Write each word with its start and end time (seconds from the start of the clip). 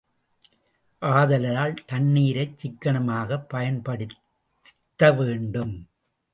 ஆதலால், 1.01 1.73
தண்ணீரைச் 1.85 2.57
சிக்கனமாகப் 2.57 3.49
பயன்படுத்த 3.49 5.11
வேண்டும். 5.11 5.75